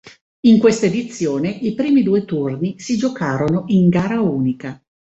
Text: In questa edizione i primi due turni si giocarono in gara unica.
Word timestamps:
In 0.47 0.57
questa 0.57 0.87
edizione 0.87 1.49
i 1.51 1.75
primi 1.75 2.01
due 2.01 2.25
turni 2.25 2.79
si 2.79 2.97
giocarono 2.97 3.65
in 3.67 3.87
gara 3.87 4.19
unica. 4.19 4.81